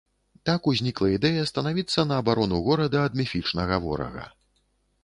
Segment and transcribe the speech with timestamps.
[0.49, 4.27] Так узнікла ідэя станавіцца на абарону горада ад міфічнага ворага.